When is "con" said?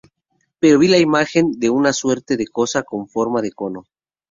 2.81-3.07